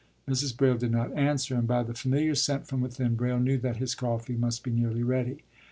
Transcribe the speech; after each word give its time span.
”Mrs. 0.27 0.57
Braile 0.57 0.77
did 0.79 0.89
not 0.91 1.15
answer, 1.15 1.53
and 1.53 1.67
by 1.67 1.83
the 1.83 1.93
familiar 1.93 2.33
scent 2.33 2.65
from 2.65 2.81
within, 2.81 3.13
Braile 3.13 3.39
knew 3.39 3.59
that 3.59 3.77
his 3.77 3.93
coffee 3.93 4.35
must 4.35 4.63
be 4.63 4.71
nearly 4.71 5.03
ready. 5.03 5.43